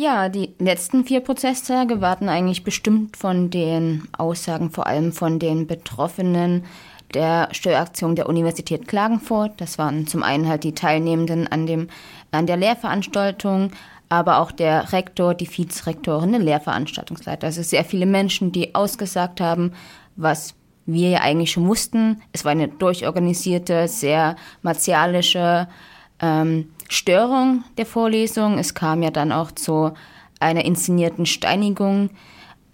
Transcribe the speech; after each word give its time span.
Ja, 0.00 0.28
die 0.28 0.54
letzten 0.60 1.04
vier 1.04 1.18
Prozesstage 1.18 2.00
warten 2.00 2.28
eigentlich 2.28 2.62
bestimmt 2.62 3.16
von 3.16 3.50
den 3.50 4.06
Aussagen, 4.16 4.70
vor 4.70 4.86
allem 4.86 5.12
von 5.12 5.40
den 5.40 5.66
Betroffenen 5.66 6.66
der 7.14 7.48
Steueraktion 7.50 8.14
der 8.14 8.28
Universität 8.28 8.86
Klagenfurt. 8.86 9.60
Das 9.60 9.76
waren 9.76 10.06
zum 10.06 10.22
einen 10.22 10.48
halt 10.48 10.62
die 10.62 10.72
Teilnehmenden 10.72 11.48
an, 11.48 11.66
dem, 11.66 11.88
an 12.30 12.46
der 12.46 12.56
Lehrveranstaltung, 12.56 13.72
aber 14.08 14.38
auch 14.38 14.52
der 14.52 14.92
Rektor, 14.92 15.34
die 15.34 15.50
Vizerektorin, 15.50 16.30
der 16.30 16.42
Lehrveranstaltungsleiter. 16.42 17.48
Also 17.48 17.64
sehr 17.64 17.84
viele 17.84 18.06
Menschen, 18.06 18.52
die 18.52 18.76
ausgesagt 18.76 19.40
haben, 19.40 19.72
was 20.14 20.54
wir 20.86 21.10
ja 21.10 21.22
eigentlich 21.22 21.50
schon 21.50 21.66
wussten. 21.66 22.22
Es 22.32 22.44
war 22.44 22.52
eine 22.52 22.68
durchorganisierte, 22.68 23.88
sehr 23.88 24.36
martialische 24.62 25.66
ähm, 26.20 26.70
Störung 26.88 27.64
der 27.76 27.86
Vorlesung. 27.86 28.58
Es 28.58 28.74
kam 28.74 29.02
ja 29.02 29.10
dann 29.10 29.32
auch 29.32 29.52
zu 29.52 29.92
einer 30.40 30.64
inszenierten 30.64 31.26
Steinigung. 31.26 32.10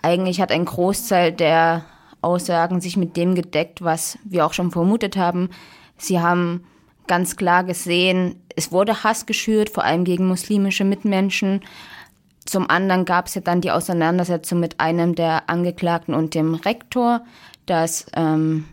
Eigentlich 0.02 0.40
hat 0.40 0.52
ein 0.52 0.64
Großteil 0.64 1.32
der 1.32 1.84
Aussagen 2.20 2.80
sich 2.80 2.96
mit 2.96 3.16
dem 3.16 3.34
gedeckt, 3.34 3.82
was 3.82 4.18
wir 4.24 4.46
auch 4.46 4.52
schon 4.52 4.70
vermutet 4.70 5.16
haben. 5.16 5.50
Sie 5.98 6.20
haben 6.20 6.64
ganz 7.06 7.36
klar 7.36 7.64
gesehen, 7.64 8.36
es 8.56 8.72
wurde 8.72 9.04
Hass 9.04 9.26
geschürt, 9.26 9.68
vor 9.68 9.84
allem 9.84 10.04
gegen 10.04 10.26
muslimische 10.26 10.84
Mitmenschen. 10.84 11.60
Zum 12.46 12.68
anderen 12.68 13.04
gab 13.04 13.26
es 13.26 13.34
ja 13.34 13.40
dann 13.40 13.60
die 13.60 13.70
Auseinandersetzung 13.70 14.60
mit 14.60 14.80
einem 14.80 15.14
der 15.14 15.48
Angeklagten 15.48 16.14
und 16.14 16.34
dem 16.34 16.54
Rektor. 16.54 17.24
Das 17.66 18.06
ähm, 18.14 18.66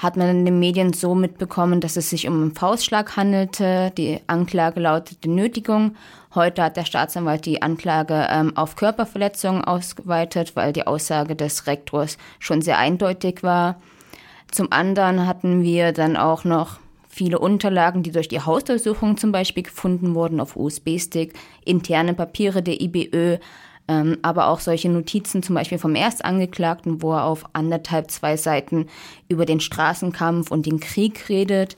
hat 0.00 0.16
man 0.16 0.30
in 0.30 0.44
den 0.46 0.58
Medien 0.58 0.94
so 0.94 1.14
mitbekommen, 1.14 1.82
dass 1.82 1.98
es 1.98 2.08
sich 2.08 2.26
um 2.26 2.34
einen 2.34 2.54
Faustschlag 2.54 3.18
handelte. 3.18 3.92
Die 3.98 4.18
Anklage 4.26 4.80
lautete 4.80 5.30
Nötigung. 5.30 5.94
Heute 6.34 6.62
hat 6.62 6.78
der 6.78 6.86
Staatsanwalt 6.86 7.44
die 7.44 7.60
Anklage 7.60 8.26
ähm, 8.30 8.56
auf 8.56 8.76
Körperverletzung 8.76 9.62
ausgeweitet, 9.62 10.56
weil 10.56 10.72
die 10.72 10.86
Aussage 10.86 11.36
des 11.36 11.66
Rektors 11.66 12.16
schon 12.38 12.62
sehr 12.62 12.78
eindeutig 12.78 13.42
war. 13.42 13.78
Zum 14.50 14.72
anderen 14.72 15.26
hatten 15.26 15.62
wir 15.62 15.92
dann 15.92 16.16
auch 16.16 16.44
noch 16.44 16.78
viele 17.06 17.38
Unterlagen, 17.38 18.02
die 18.02 18.10
durch 18.10 18.28
die 18.28 18.40
Hausdurchsuchung 18.40 19.18
zum 19.18 19.32
Beispiel 19.32 19.64
gefunden 19.64 20.14
wurden 20.14 20.40
auf 20.40 20.56
USB-Stick, 20.56 21.34
interne 21.66 22.14
Papiere 22.14 22.62
der 22.62 22.80
IBÖ, 22.80 23.36
ähm, 23.90 24.18
aber 24.22 24.46
auch 24.46 24.60
solche 24.60 24.88
Notizen 24.88 25.42
zum 25.42 25.56
Beispiel 25.56 25.78
vom 25.78 25.96
Erstangeklagten, 25.96 27.02
wo 27.02 27.12
er 27.12 27.24
auf 27.24 27.44
anderthalb, 27.54 28.08
zwei 28.12 28.36
Seiten 28.36 28.86
über 29.28 29.46
den 29.46 29.58
Straßenkampf 29.58 30.52
und 30.52 30.64
den 30.64 30.78
Krieg 30.78 31.28
redet, 31.28 31.76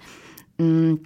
ähm, 0.59 1.05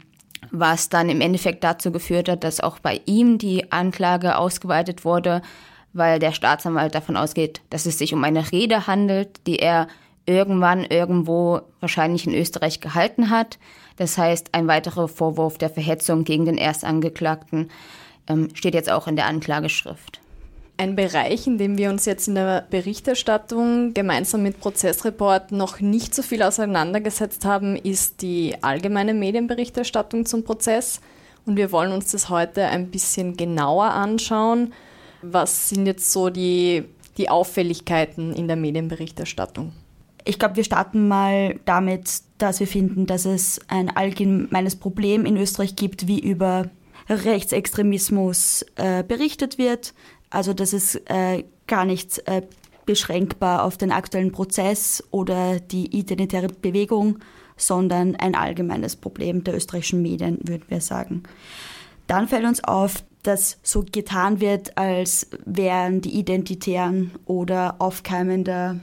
was 0.51 0.89
dann 0.89 1.09
im 1.09 1.21
Endeffekt 1.21 1.63
dazu 1.63 1.93
geführt 1.93 2.29
hat, 2.29 2.43
dass 2.43 2.59
auch 2.59 2.81
bei 2.81 3.01
ihm 3.07 3.39
die 3.39 3.71
Anklage 3.71 4.37
ausgeweitet 4.37 5.05
wurde, 5.05 5.43
weil 5.93 6.19
der 6.19 6.33
Staatsanwalt 6.33 6.97
davon 6.97 7.17
ausgeht, 7.17 7.61
dass 7.71 7.87
es 7.87 7.99
sich 7.99 8.13
um 8.13 8.25
eine 8.25 8.51
Rede 8.51 8.89
handelt, 8.89 9.47
die 9.47 9.61
er 9.61 9.87
irgendwann 10.27 10.83
irgendwo 10.83 11.61
wahrscheinlich 11.79 12.27
in 12.27 12.35
Österreich 12.35 12.81
gehalten 12.81 13.31
hat. 13.31 13.61
Das 13.95 14.19
heißt, 14.19 14.55
ein 14.55 14.67
weiterer 14.67 15.07
Vorwurf 15.07 15.57
der 15.57 15.71
Verhetzung 15.71 16.25
gegen 16.25 16.47
den 16.47 16.59
Erstangeklagten 16.59 17.71
ähm, 18.27 18.49
steht 18.55 18.75
jetzt 18.75 18.91
auch 18.91 19.07
in 19.07 19.15
der 19.15 19.27
Anklageschrift. 19.27 20.21
Ein 20.79 20.95
Bereich, 20.95 21.47
in 21.47 21.57
dem 21.57 21.79
wir 21.79 21.89
uns 21.89 22.05
jetzt 22.05 22.29
in 22.29 22.35
der 22.35 22.67
Berichterstattung 22.69 23.95
gemeinsam 23.95 24.43
mit 24.43 24.61
Prozessreport 24.61 25.51
noch 25.51 25.81
nicht 25.81 26.15
so 26.15 26.21
viel 26.23 26.43
auseinandergesetzt 26.43 27.47
haben, 27.47 27.77
ist 27.77 28.21
die 28.21 28.57
allgemeine 28.61 29.15
Medienberichterstattung 29.15 30.27
zum 30.27 30.45
Prozess. 30.45 31.01
Und 31.47 31.57
wir 31.57 31.73
wollen 31.73 31.93
uns 31.93 32.11
das 32.11 32.29
heute 32.29 32.67
ein 32.67 32.91
bisschen 32.91 33.39
genauer 33.39 33.87
anschauen. 33.87 34.75
Was 35.23 35.71
sind 35.71 35.87
jetzt 35.87 36.13
so 36.13 36.29
die, 36.29 36.85
die 37.17 37.31
Auffälligkeiten 37.31 38.35
in 38.35 38.47
der 38.47 38.57
Medienberichterstattung? 38.57 39.73
Ich 40.27 40.39
glaube, 40.39 40.57
wir 40.57 40.65
starten 40.65 41.09
mal 41.09 41.59
damit, 41.65 42.21
dass 42.37 42.61
wir 42.61 42.67
finden, 42.67 43.07
dass 43.07 43.25
es 43.25 43.61
ein 43.69 43.97
allgemeines 43.97 44.77
Problem 44.77 45.25
in 45.25 45.39
Österreich 45.39 45.75
gibt, 45.75 46.07
wie 46.07 46.19
über 46.19 46.69
Rechtsextremismus 47.09 48.67
äh, 48.75 49.05
berichtet 49.05 49.59
wird. 49.59 49.95
Also 50.31 50.53
das 50.53 50.73
ist 50.73 51.01
äh, 51.11 51.45
gar 51.67 51.85
nicht 51.85 52.27
äh, 52.27 52.43
beschränkbar 52.87 53.65
auf 53.65 53.77
den 53.77 53.93
aktuellen 53.93 54.33
Prozess 54.33 55.03
oder 55.11 55.61
die 55.61 55.97
identitäre 55.97 56.49
Bewegung, 56.49 57.19
sondern 57.57 58.17
ein 58.17 58.35
allgemeines 58.35 58.97
Problem 58.97 59.45
der 59.45 59.57
österreichischen 59.57 60.03
Medien, 60.03 60.39
würden 60.43 60.65
wir 60.69 60.81
sagen. 60.81 61.25
Dann 62.07 62.29
fällt 62.29 62.45
uns 62.45 62.63
auf, 62.63 63.03
dass 63.23 63.59
so 63.63 63.85
getan 63.91 64.41
wird, 64.41 64.79
als 64.79 65.29
wären 65.45 66.01
die 66.01 66.17
Identitären 66.17 67.11
oder 67.25 67.77
aufkeimender 67.81 68.79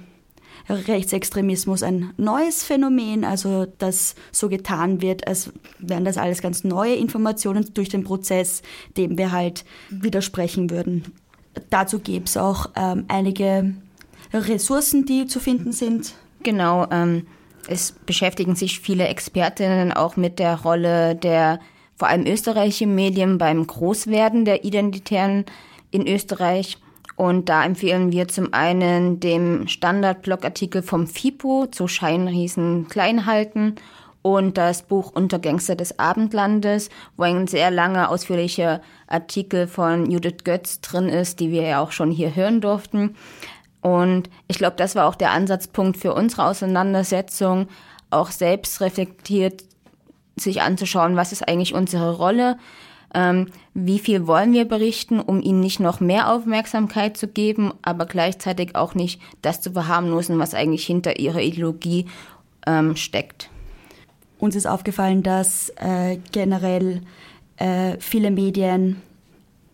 Rechtsextremismus 0.69 1.83
ein 1.83 2.13
neues 2.17 2.63
Phänomen, 2.63 3.23
also 3.25 3.65
dass 3.77 4.15
so 4.31 4.49
getan 4.49 5.01
wird, 5.01 5.27
als 5.27 5.51
wären 5.79 6.05
das 6.05 6.17
alles 6.17 6.41
ganz 6.41 6.63
neue 6.63 6.95
Informationen 6.95 7.73
durch 7.73 7.89
den 7.89 8.03
Prozess, 8.03 8.61
dem 8.97 9.17
wir 9.17 9.31
halt 9.31 9.65
widersprechen 9.89 10.69
würden. 10.69 11.03
Dazu 11.69 11.99
gäbe 11.99 12.25
es 12.25 12.37
auch 12.37 12.69
ähm, 12.75 13.05
einige 13.07 13.73
Ressourcen, 14.33 15.05
die 15.05 15.27
zu 15.27 15.39
finden 15.39 15.71
sind. 15.71 16.13
Genau, 16.41 16.87
ähm, 16.91 17.27
es 17.67 17.91
beschäftigen 17.91 18.55
sich 18.55 18.79
viele 18.79 19.07
Expertinnen 19.07 19.93
auch 19.93 20.17
mit 20.17 20.39
der 20.39 20.61
Rolle 20.61 21.15
der 21.15 21.59
vor 21.95 22.07
allem 22.07 22.25
österreichischen 22.25 22.95
Medien 22.95 23.37
beim 23.37 23.65
Großwerden 23.65 24.45
der 24.45 24.65
Identitären 24.65 25.45
in 25.91 26.07
Österreich. 26.07 26.77
Und 27.15 27.49
da 27.49 27.63
empfehlen 27.63 28.11
wir 28.11 28.27
zum 28.27 28.53
einen 28.53 29.19
dem 29.19 29.67
Standard-Blogartikel 29.67 30.81
vom 30.81 31.05
FIPO 31.05 31.67
zu 31.67 31.87
Scheinriesen 31.87 32.87
klein 32.89 33.27
halten 33.27 33.75
und 34.23 34.57
das 34.57 34.81
Buch 34.83 35.11
Untergangster 35.11 35.75
des 35.75 35.99
Abendlandes, 35.99 36.89
wo 37.17 37.23
ein 37.23 37.45
sehr 37.45 37.69
langer, 37.69 38.09
ausführlicher 38.09 38.81
Artikel 39.05 39.67
von 39.67 40.09
Judith 40.09 40.43
Götz 40.43 40.81
drin 40.81 41.09
ist, 41.09 41.39
die 41.39 41.51
wir 41.51 41.61
ja 41.61 41.79
auch 41.81 41.91
schon 41.91 42.09
hier 42.09 42.33
hören 42.35 42.61
durften. 42.61 43.15
Und 43.81 44.29
ich 44.47 44.57
glaube, 44.57 44.77
das 44.77 44.95
war 44.95 45.07
auch 45.07 45.15
der 45.15 45.31
Ansatzpunkt 45.31 45.97
für 45.97 46.13
unsere 46.13 46.45
Auseinandersetzung, 46.45 47.67
auch 48.09 48.31
selbst 48.31 48.79
reflektiert 48.79 49.63
sich 50.35 50.61
anzuschauen, 50.61 51.15
was 51.15 51.33
ist 51.33 51.47
eigentlich 51.47 51.73
unsere 51.73 52.15
Rolle, 52.15 52.57
ähm, 53.13 53.47
wie 53.73 53.99
viel 53.99 54.25
wollen 54.25 54.53
wir 54.53 54.65
berichten, 54.65 55.19
um 55.19 55.41
ihnen 55.41 55.59
nicht 55.59 55.79
noch 55.79 55.99
mehr 55.99 56.31
Aufmerksamkeit 56.31 57.17
zu 57.17 57.27
geben, 57.27 57.73
aber 57.81 58.05
gleichzeitig 58.05 58.75
auch 58.75 58.95
nicht 58.95 59.21
das 59.41 59.61
zu 59.61 59.73
verharmlosen, 59.73 60.39
was 60.39 60.53
eigentlich 60.53 60.85
hinter 60.85 61.19
ihrer 61.19 61.41
Ideologie 61.41 62.05
ähm, 62.65 62.95
steckt. 62.95 63.49
Uns 64.43 64.57
ist 64.57 64.65
aufgefallen, 64.65 65.23
dass 65.23 65.69
äh, 65.77 66.17
generell 66.33 66.99
äh, 67.55 67.95
viele 67.99 68.29
Medien 68.29 69.01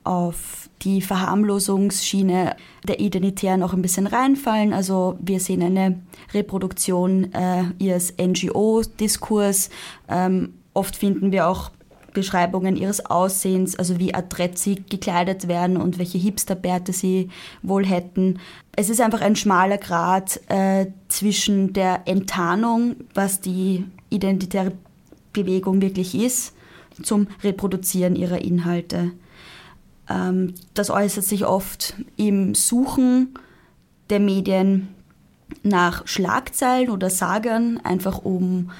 auf 0.03 0.69
die 0.84 1.02
Verharmlosungsschiene 1.02 2.56
der 2.88 3.00
Identitären 3.00 3.63
auch 3.63 3.74
ein 3.74 3.81
bisschen 3.81 4.06
reinfallen. 4.06 4.72
Also 4.72 5.18
wir 5.22 5.40
sehen 5.40 5.63
eine 5.63 6.00
Reproduktion 6.35 7.34
äh, 7.34 7.63
ihres 7.80 8.13
NGO-Diskurs. 8.22 9.72
Ähm, 10.07 10.53
oft 10.75 10.96
finden 10.96 11.31
wir 11.31 11.47
auch 11.47 11.72
Beschreibungen 12.13 12.75
ihres 12.75 13.03
Aussehens, 13.03 13.75
also 13.75 13.97
wie 13.97 14.13
adrett 14.13 14.59
sie 14.59 14.84
gekleidet 14.88 15.47
werden 15.47 15.78
und 15.78 15.97
welche 15.97 16.19
Hipsterbärte 16.19 16.94
sie 16.94 17.30
wohl 17.63 17.88
hätten. 17.88 18.38
Es 18.75 18.91
ist 18.91 19.01
einfach 19.01 19.22
ein 19.22 19.36
schmaler 19.36 19.80
Grad 19.80 20.40
äh, 20.47 20.86
zwischen 21.07 21.74
der 21.74 22.03
Enttarnung, 22.06 22.97
was 23.16 23.41
die 23.41 23.86
identitäre 24.09 24.74
Bewegung 25.34 25.81
wirklich 25.81 26.16
ist, 26.16 26.53
zum 27.02 27.28
Reproduzieren 27.44 28.16
ihrer 28.16 28.42
Inhalte. 28.42 29.12
Ähm, 30.09 30.53
das 30.74 30.90
äußert 30.90 31.24
sich 31.24 31.46
oft 31.46 31.95
im 32.18 32.56
Suchen 32.56 33.36
der 34.10 34.19
Medien 34.19 34.89
nach 35.63 36.07
Schlagzeilen 36.07 36.89
oder 36.89 37.10
Sagern, 37.10 37.80
einfach 37.83 38.19
um 38.19 38.72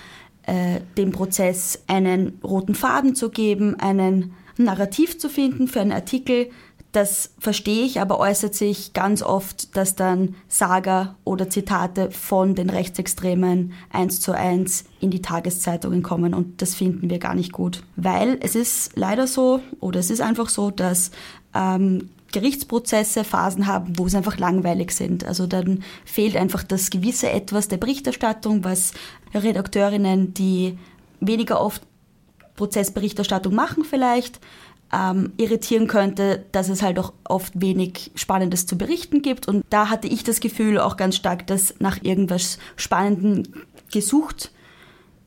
äh, 0.44 0.80
dem 0.98 1.12
Prozess 1.12 1.84
einen 1.88 2.40
roten 2.44 2.76
Faden 2.76 3.16
zu 3.16 3.30
geben, 3.30 3.76
einen 3.80 4.34
Narrativ 4.58 5.18
zu 5.18 5.30
finden 5.30 5.68
für 5.68 5.82
einen 5.82 5.92
Artikel, 5.92 6.50
das 6.92 7.32
verstehe 7.38 7.86
ich, 7.86 8.02
aber 8.02 8.20
äußert 8.20 8.56
sich 8.56 8.94
ganz 8.94 9.22
oft, 9.22 9.78
dass 9.78 9.96
dann 9.96 10.36
Saga 10.48 11.16
oder 11.24 11.50
Zitate 11.50 12.10
von 12.10 12.56
den 12.56 12.70
Rechtsextremen 12.70 13.74
eins 13.92 14.20
zu 14.20 14.32
eins 14.32 14.86
in 15.00 15.12
die 15.12 15.22
Tageszeitungen 15.22 16.02
kommen 16.02 16.34
und 16.34 16.64
das 16.64 16.74
finden 16.74 17.10
wir 17.10 17.20
gar 17.20 17.36
nicht 17.36 17.52
gut. 17.52 17.84
Weil 17.96 18.40
es 18.42 18.56
ist 18.56 18.98
leider 18.98 19.28
so 19.28 19.62
oder 19.80 20.00
es 20.00 20.10
ist 20.10 20.22
einfach 20.22 20.50
so, 20.50 20.72
dass 20.72 21.12
ähm, 21.54 22.10
Gerichtsprozesse 22.32 23.24
Phasen 23.24 23.68
haben, 23.68 23.98
wo 23.98 24.06
es 24.06 24.16
einfach 24.16 24.38
langweilig 24.38 24.92
sind. 24.92 25.24
Also 25.24 25.46
dann 25.46 25.84
fehlt 26.06 26.36
einfach 26.36 26.64
das 26.64 26.90
gewisse 26.90 27.30
Etwas 27.30 27.68
der 27.68 27.78
Berichterstattung, 27.78 28.64
was 28.64 28.94
Redakteurinnen, 29.34 30.34
die 30.34 30.78
weniger 31.20 31.62
oft 31.62 31.84
Prozessberichterstattung 32.56 33.56
machen 33.56 33.84
vielleicht, 33.86 34.40
ähm, 34.92 35.34
irritieren 35.38 35.88
könnte, 35.88 36.46
dass 36.52 36.70
es 36.70 36.82
halt 36.82 36.98
auch 37.00 37.14
oft 37.24 37.60
wenig 37.60 38.12
Spannendes 38.16 38.66
zu 38.66 38.78
berichten 38.78 39.22
gibt. 39.22 39.48
Und 39.48 39.64
da 39.70 39.90
hatte 39.90 40.08
ich 40.08 40.24
das 40.24 40.40
Gefühl 40.40 40.80
auch 40.80 40.98
ganz 40.98 41.16
stark, 41.16 41.48
dass 41.48 41.76
nach 41.80 42.02
irgendwas 42.02 42.58
Spannendem 42.76 43.44
gesucht 43.92 44.52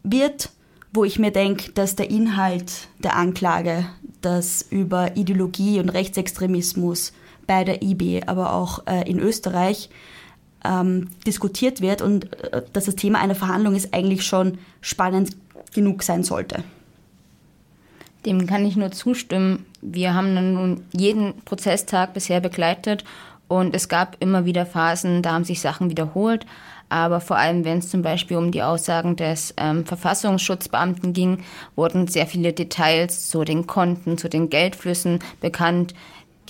wird, 0.03 0.51
wo 0.93 1.05
ich 1.05 1.19
mir 1.19 1.31
denke, 1.31 1.73
dass 1.73 1.97
der 1.97 2.11
Inhalt 2.11 2.89
der 2.99 3.17
Anklage, 3.17 3.87
das 4.21 4.63
über 4.71 5.17
Ideologie 5.17 5.81
und 5.81 5.89
Rechtsextremismus 5.89 7.13
bei 7.47 7.65
der 7.65 7.83
IB, 7.83 8.23
aber 8.27 8.53
auch 8.53 8.87
äh, 8.87 9.09
in 9.09 9.19
Österreich 9.19 9.91
ähm, 10.65 11.09
diskutiert 11.27 11.81
wird 11.81 12.03
und 12.03 12.33
äh, 12.53 12.63
dass 12.73 12.85
das 12.85 12.97
Thema 12.97 13.21
einer 13.21 13.35
Verhandlung 13.35 13.75
ist 13.75 13.93
eigentlich 13.93 14.25
schon 14.25 14.59
spannend 14.81 15.37
genug 15.75 16.03
sein 16.03 16.23
sollte. 16.23 16.63
Dem 18.25 18.47
kann 18.47 18.65
ich 18.65 18.77
nur 18.77 18.93
zustimmen. 18.93 19.67
Wir 19.81 20.15
haben 20.15 20.55
nun 20.55 20.85
jeden 20.93 21.35
Prozesstag 21.45 22.15
bisher 22.15 22.41
begleitet 22.41 23.05
und 23.49 23.75
es 23.75 23.89
gab 23.89 24.17
immer 24.21 24.45
wieder 24.45 24.65
Phasen, 24.65 25.23
da 25.23 25.33
haben 25.33 25.45
sich 25.45 25.61
Sachen 25.61 25.91
wiederholt. 25.91 26.47
Aber 26.89 27.21
vor 27.21 27.37
allem, 27.37 27.65
wenn 27.65 27.79
es 27.79 27.89
zum 27.89 28.03
Beispiel 28.03 28.37
um 28.37 28.53
die 28.53 28.63
Aussagen 28.63 29.17
des 29.17 29.55
ähm, 29.57 29.87
Verfassungsschutzbeamten 29.87 31.15
ging, 31.15 31.43
wurden 31.75 32.07
sehr 32.07 32.27
viele 32.27 32.53
Details 32.53 33.31
zu 33.31 33.45
den 33.45 33.67
Konten, 33.67 34.19
zu 34.19 34.29
den 34.29 34.51
Geldflüssen 34.51 35.21
bekannt, 35.41 35.95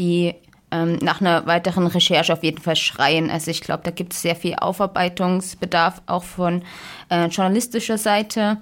die 0.00 0.34
ähm, 0.72 0.98
nach 1.00 1.20
einer 1.20 1.46
weiteren 1.46 1.86
Recherche 1.86 2.32
auf 2.32 2.42
jeden 2.42 2.60
Fall 2.60 2.76
schreien. 2.76 3.30
Also 3.30 3.52
ich 3.52 3.60
glaube, 3.60 3.84
da 3.84 3.92
gibt 3.92 4.14
es 4.14 4.22
sehr 4.22 4.34
viel 4.34 4.56
Aufarbeitungsbedarf, 4.56 6.02
auch 6.06 6.24
von 6.24 6.62
äh, 7.08 7.26
journalistischer 7.26 7.98
Seite. 7.98 8.58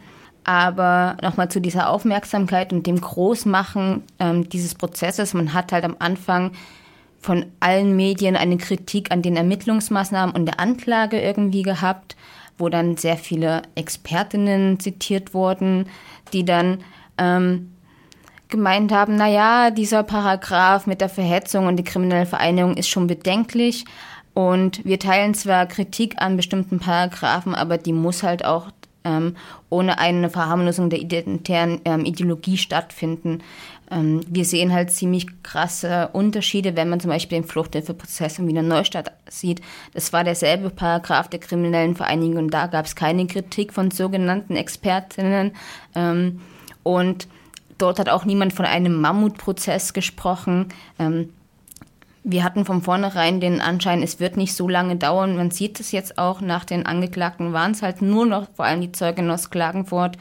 Aber 0.50 1.16
nochmal 1.22 1.48
zu 1.48 1.60
dieser 1.60 1.88
Aufmerksamkeit 1.88 2.72
und 2.72 2.84
dem 2.84 3.00
Großmachen 3.00 4.02
ähm, 4.18 4.48
dieses 4.48 4.74
Prozesses. 4.74 5.32
Man 5.32 5.54
hat 5.54 5.70
halt 5.70 5.84
am 5.84 5.94
Anfang 6.00 6.50
von 7.20 7.46
allen 7.60 7.94
Medien 7.94 8.34
eine 8.34 8.56
Kritik 8.56 9.12
an 9.12 9.22
den 9.22 9.36
Ermittlungsmaßnahmen 9.36 10.34
und 10.34 10.46
der 10.46 10.58
Anklage 10.58 11.20
irgendwie 11.20 11.62
gehabt, 11.62 12.16
wo 12.58 12.68
dann 12.68 12.96
sehr 12.96 13.16
viele 13.16 13.62
Expertinnen 13.76 14.80
zitiert 14.80 15.34
wurden, 15.34 15.86
die 16.32 16.44
dann 16.44 16.78
ähm, 17.16 17.70
gemeint 18.48 18.90
haben, 18.90 19.14
naja, 19.14 19.70
dieser 19.70 20.02
Paragraph 20.02 20.84
mit 20.88 21.00
der 21.00 21.10
Verhetzung 21.10 21.68
und 21.68 21.76
die 21.76 21.84
kriminelle 21.84 22.26
Vereinigung 22.26 22.76
ist 22.76 22.88
schon 22.88 23.06
bedenklich. 23.06 23.84
Und 24.34 24.84
wir 24.84 24.98
teilen 24.98 25.34
zwar 25.34 25.66
Kritik 25.66 26.20
an 26.20 26.36
bestimmten 26.36 26.80
Paragraphen, 26.80 27.54
aber 27.54 27.78
die 27.78 27.92
muss 27.92 28.24
halt 28.24 28.44
auch 28.44 28.72
ähm, 29.04 29.36
ohne 29.68 29.98
eine 29.98 30.30
Verharmlosung 30.30 30.90
der 30.90 31.00
identitären 31.00 31.80
ähm, 31.84 32.04
Ideologie 32.04 32.56
stattfinden. 32.56 33.42
Ähm, 33.90 34.20
wir 34.28 34.44
sehen 34.44 34.72
halt 34.72 34.90
ziemlich 34.90 35.26
krasse 35.42 36.10
Unterschiede, 36.12 36.76
wenn 36.76 36.88
man 36.88 37.00
zum 37.00 37.10
Beispiel 37.10 37.40
den 37.40 37.48
Fluchthilfeprozess 37.48 38.38
in 38.38 38.46
Wiener 38.46 38.62
Neustadt 38.62 39.12
sieht. 39.28 39.60
Das 39.94 40.12
war 40.12 40.24
derselbe 40.24 40.70
Paragraph 40.70 41.28
der 41.28 41.40
kriminellen 41.40 41.96
Vereinigung 41.96 42.50
da 42.50 42.66
gab 42.66 42.86
es 42.86 42.94
keine 42.94 43.26
Kritik 43.26 43.72
von 43.72 43.90
sogenannten 43.90 44.56
Expertinnen. 44.56 45.52
Ähm, 45.94 46.40
und 46.82 47.28
dort 47.78 47.98
hat 47.98 48.08
auch 48.08 48.24
niemand 48.24 48.52
von 48.52 48.64
einem 48.64 49.00
Mammutprozess 49.00 49.92
gesprochen. 49.92 50.68
Ähm, 50.98 51.30
wir 52.22 52.44
hatten 52.44 52.64
von 52.64 52.82
vornherein 52.82 53.40
den 53.40 53.60
Anschein, 53.60 54.02
es 54.02 54.20
wird 54.20 54.36
nicht 54.36 54.54
so 54.54 54.68
lange 54.68 54.96
dauern. 54.96 55.36
Man 55.36 55.50
sieht 55.50 55.80
es 55.80 55.92
jetzt 55.92 56.18
auch, 56.18 56.40
nach 56.40 56.64
den 56.64 56.84
Angeklagten 56.84 57.52
waren 57.52 57.72
es 57.72 57.82
halt 57.82 58.02
nur 58.02 58.26
noch 58.26 58.48
vor 58.54 58.66
allem 58.66 58.80
die 58.80 58.92
Zeugen 58.92 59.30
aus 59.30 59.50
Klagenfurt. 59.50 60.18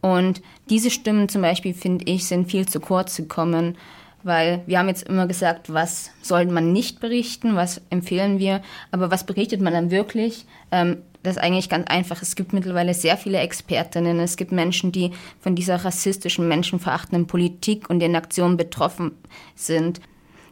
Und 0.00 0.42
diese 0.68 0.90
Stimmen 0.90 1.28
zum 1.28 1.42
Beispiel, 1.42 1.74
finde 1.74 2.04
ich, 2.06 2.26
sind 2.26 2.50
viel 2.50 2.66
zu 2.66 2.80
kurz 2.80 3.16
gekommen, 3.16 3.76
weil 4.22 4.62
wir 4.66 4.78
haben 4.78 4.88
jetzt 4.88 5.08
immer 5.08 5.26
gesagt, 5.26 5.72
was 5.72 6.10
soll 6.22 6.46
man 6.46 6.72
nicht 6.72 7.00
berichten, 7.00 7.54
was 7.54 7.80
empfehlen 7.90 8.38
wir, 8.38 8.62
aber 8.90 9.10
was 9.10 9.24
berichtet 9.24 9.60
man 9.60 9.72
dann 9.72 9.90
wirklich? 9.90 10.44
Ähm, 10.72 10.98
das 11.22 11.36
ist 11.36 11.42
eigentlich 11.42 11.68
ganz 11.68 11.88
einfach. 11.88 12.22
Es 12.22 12.36
gibt 12.36 12.52
mittlerweile 12.52 12.94
sehr 12.94 13.16
viele 13.16 13.38
Expertinnen. 13.38 14.20
Es 14.20 14.36
gibt 14.36 14.52
Menschen, 14.52 14.92
die 14.92 15.12
von 15.40 15.54
dieser 15.54 15.84
rassistischen, 15.84 16.46
menschenverachtenden 16.46 17.26
Politik 17.26 17.90
und 17.90 18.00
den 18.00 18.14
Aktionen 18.14 18.56
betroffen 18.56 19.12
sind. 19.54 20.00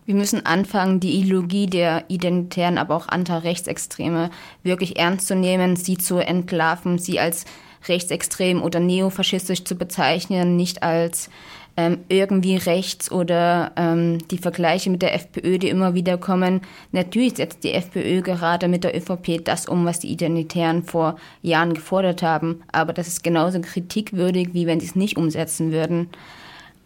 Wir 0.07 0.15
müssen 0.15 0.47
anfangen, 0.47 1.01
die 1.01 1.19
Ideologie 1.19 1.67
der 1.67 2.05
Identitären, 2.07 2.79
aber 2.79 2.95
auch 2.95 3.09
Anti-Rechtsextreme 3.09 4.31
wirklich 4.63 4.99
ernst 4.99 5.27
zu 5.27 5.35
nehmen, 5.35 5.75
sie 5.75 5.99
zu 5.99 6.19
entlarven, 6.19 6.99
sie 6.99 7.19
als 7.19 7.45
rechtsextrem 7.89 8.63
oder 8.63 8.79
neofaschistisch 8.79 9.65
zu 9.65 9.75
bezeichnen, 9.75 10.57
nicht 10.57 10.85
als 10.85 11.29
ähm, 11.77 11.99
irgendwie 12.09 12.57
rechts 12.57 13.11
oder 13.11 13.73
ähm, 13.77 14.19
die 14.29 14.39
Vergleiche 14.39 14.91
mit 14.91 15.03
der 15.03 15.15
FPÖ, 15.15 15.59
die 15.59 15.69
immer 15.69 15.95
wieder 15.95 16.19
kommen. 16.19 16.61
Natürlich 16.93 17.37
setzt 17.37 17.65
die 17.65 17.73
FPÖ 17.73 18.23
gerade 18.23 18.69
mit 18.69 18.85
der 18.85 18.97
ÖVP 18.97 19.45
das 19.45 19.67
um, 19.67 19.85
was 19.85 19.99
die 19.99 20.13
Identitären 20.13 20.85
vor 20.85 21.17
Jahren 21.43 21.75
gefordert 21.75 22.23
haben, 22.23 22.63
aber 22.71 22.93
das 22.93 23.09
ist 23.09 23.25
genauso 23.25 23.61
kritikwürdig, 23.61 24.55
wie 24.55 24.67
wenn 24.67 24.79
sie 24.79 24.87
es 24.87 24.97
nicht 24.97 25.17
umsetzen 25.17 25.73
würden. 25.73 26.11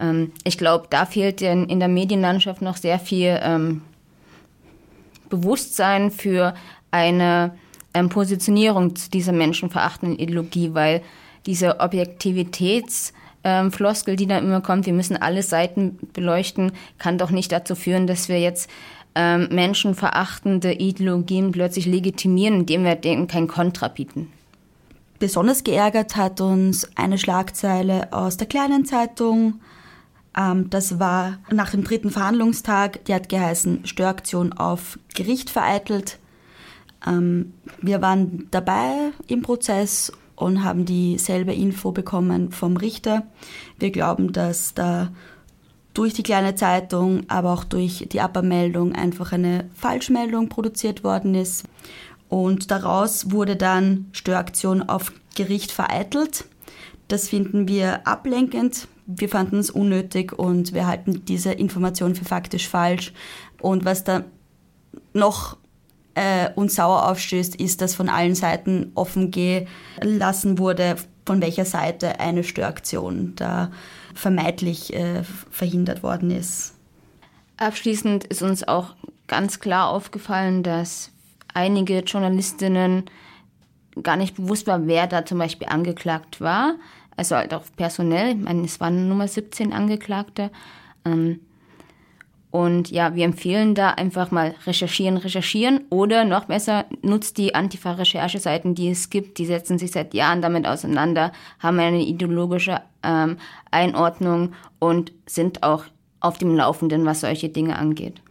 Ähm, 0.01 0.33
ich 0.43 0.57
glaube, 0.57 0.87
da 0.89 1.05
fehlt 1.05 1.41
in, 1.41 1.69
in 1.69 1.79
der 1.79 1.87
Medienlandschaft 1.87 2.61
noch 2.61 2.75
sehr 2.77 2.99
viel 2.99 3.39
ähm, 3.41 3.83
Bewusstsein 5.29 6.11
für 6.11 6.53
eine 6.89 7.55
ähm, 7.93 8.09
Positionierung 8.09 8.95
zu 8.95 9.09
dieser 9.09 9.31
menschenverachtenden 9.31 10.19
Ideologie, 10.19 10.73
weil 10.73 11.01
diese 11.45 11.79
Objektivitätsfloskel, 11.79 14.13
ähm, 14.13 14.17
die 14.17 14.27
da 14.27 14.37
immer 14.37 14.61
kommt, 14.61 14.85
wir 14.85 14.93
müssen 14.93 15.17
alle 15.17 15.43
Seiten 15.43 15.99
beleuchten, 16.13 16.71
kann 16.97 17.17
doch 17.17 17.31
nicht 17.31 17.51
dazu 17.51 17.75
führen, 17.75 18.07
dass 18.07 18.29
wir 18.29 18.39
jetzt 18.39 18.69
ähm, 19.15 19.49
menschenverachtende 19.51 20.73
Ideologien 20.73 21.51
plötzlich 21.51 21.85
legitimieren, 21.85 22.61
indem 22.61 22.85
wir 22.85 22.95
denen 22.95 23.27
kein 23.27 23.47
Kontra 23.47 23.89
bieten. 23.89 24.31
Besonders 25.19 25.63
geärgert 25.63 26.15
hat 26.15 26.41
uns 26.41 26.89
eine 26.95 27.17
Schlagzeile 27.17 28.11
aus 28.11 28.37
der 28.37 28.47
kleinen 28.47 28.85
Zeitung 28.85 29.59
das 30.33 30.99
war 30.99 31.39
nach 31.51 31.71
dem 31.71 31.83
dritten 31.83 32.09
Verhandlungstag, 32.09 33.03
die 33.05 33.13
hat 33.13 33.29
geheißen 33.29 33.85
Störaktion 33.85 34.53
auf 34.53 34.97
Gericht 35.13 35.49
vereitelt. 35.49 36.19
Ähm, 37.05 37.53
wir 37.81 38.01
waren 38.01 38.47
dabei 38.51 39.11
im 39.27 39.41
Prozess 39.41 40.11
und 40.35 40.63
haben 40.63 40.85
dieselbe 40.85 41.53
Info 41.53 41.91
bekommen 41.91 42.51
vom 42.51 42.77
Richter. 42.77 43.23
Wir 43.77 43.91
glauben, 43.91 44.31
dass 44.31 44.73
da 44.73 45.09
durch 45.93 46.13
die 46.13 46.23
kleine 46.23 46.55
Zeitung, 46.55 47.23
aber 47.27 47.51
auch 47.51 47.63
durch 47.63 48.07
die 48.11 48.21
Abmeldung 48.21 48.95
einfach 48.95 49.33
eine 49.33 49.69
Falschmeldung 49.73 50.47
produziert 50.47 51.03
worden 51.03 51.35
ist. 51.35 51.65
Und 52.29 52.71
daraus 52.71 53.31
wurde 53.31 53.57
dann 53.57 54.05
Störaktion 54.13 54.81
auf 54.81 55.11
Gericht 55.35 55.71
vereitelt. 55.71 56.45
Das 57.07 57.29
finden 57.29 57.67
wir 57.67 58.07
ablenkend 58.07 58.87
wir 59.19 59.29
fanden 59.29 59.59
es 59.59 59.69
unnötig 59.69 60.37
und 60.37 60.73
wir 60.73 60.87
halten 60.87 61.25
diese 61.25 61.51
Information 61.51 62.15
für 62.15 62.25
faktisch 62.25 62.67
falsch. 62.67 63.13
Und 63.59 63.85
was 63.85 64.03
da 64.03 64.23
noch 65.13 65.57
äh, 66.15 66.49
uns 66.55 66.75
sauer 66.75 67.09
aufstößt, 67.09 67.55
ist, 67.55 67.81
dass 67.81 67.95
von 67.95 68.09
allen 68.09 68.35
Seiten 68.35 68.91
offen 68.95 69.31
gelassen 69.31 70.57
wurde, 70.57 70.95
von 71.25 71.41
welcher 71.41 71.65
Seite 71.65 72.19
eine 72.19 72.43
Störaktion 72.43 73.33
da 73.35 73.71
vermeintlich 74.13 74.93
äh, 74.93 75.23
verhindert 75.49 76.03
worden 76.03 76.31
ist. 76.31 76.75
Abschließend 77.57 78.25
ist 78.25 78.41
uns 78.41 78.67
auch 78.67 78.95
ganz 79.27 79.59
klar 79.59 79.89
aufgefallen, 79.89 80.63
dass 80.63 81.11
einige 81.53 81.99
Journalistinnen 81.99 83.05
gar 84.03 84.15
nicht 84.17 84.35
bewusst 84.35 84.67
war, 84.67 84.87
wer 84.87 85.07
da 85.07 85.25
zum 85.25 85.37
Beispiel 85.37 85.67
angeklagt 85.67 86.41
war 86.41 86.75
also 87.21 87.35
halt 87.35 87.53
auch 87.53 87.63
personell. 87.75 88.31
Ich 88.31 88.43
meine, 88.43 88.63
es 88.63 88.79
waren 88.79 89.07
Nummer 89.07 89.27
17 89.27 89.73
Angeklagte. 89.73 90.49
Ähm, 91.05 91.39
und 92.49 92.91
ja, 92.91 93.15
wir 93.15 93.23
empfehlen 93.23 93.75
da 93.75 93.91
einfach 93.91 94.31
mal 94.31 94.55
recherchieren, 94.65 95.17
recherchieren 95.17 95.85
oder 95.89 96.25
noch 96.25 96.45
besser, 96.45 96.85
nutzt 97.01 97.37
die 97.37 97.55
Antifa-Rechercheseiten, 97.55 98.75
die 98.75 98.89
es 98.89 99.09
gibt. 99.09 99.37
Die 99.37 99.45
setzen 99.45 99.77
sich 99.77 99.91
seit 99.91 100.13
Jahren 100.13 100.41
damit 100.41 100.67
auseinander, 100.67 101.31
haben 101.59 101.79
eine 101.79 102.01
ideologische 102.01 102.81
ähm, 103.03 103.37
Einordnung 103.69 104.53
und 104.79 105.13
sind 105.27 105.63
auch 105.63 105.85
auf 106.19 106.39
dem 106.39 106.55
Laufenden, 106.55 107.05
was 107.05 107.21
solche 107.21 107.49
Dinge 107.49 107.77
angeht. 107.77 108.21